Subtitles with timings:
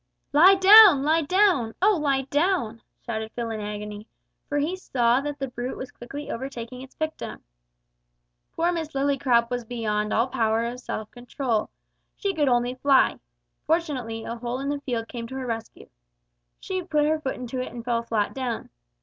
[0.33, 1.03] "Lie down!
[1.03, 1.75] lie down!
[1.79, 4.07] O lie down!" shouted Phil in agony,
[4.49, 7.43] for he saw that the brute was quickly overtaking its victim.
[8.55, 11.69] Poor Miss Lillycrop was beyond all power of self control.
[12.15, 13.19] She could only fly.
[13.67, 15.87] Fortunately a hole in the field came to her rescue.
[16.59, 18.71] She put her foot into it and fell flat down.